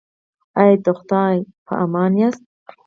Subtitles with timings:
[0.59, 2.43] ایا د خدای په امان یاست؟